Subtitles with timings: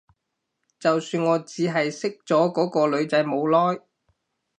[0.79, 3.83] 就算我只係識咗嗰個女仔冇耐